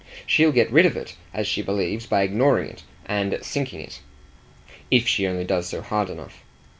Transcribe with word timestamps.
She'll 0.25 0.51
get 0.51 0.71
rid 0.71 0.87
of 0.87 0.97
it, 0.97 1.15
as 1.31 1.47
she 1.47 1.61
believes, 1.61 2.07
by 2.07 2.23
ignoring 2.23 2.67
it 2.69 2.81
and 3.05 3.37
sinking 3.43 3.81
it 3.81 3.99
if 4.89 5.07
she 5.07 5.27
only 5.27 5.43
does 5.45 5.67
so 5.69 5.83
hard 5.83 6.09
enough. 6.09 6.43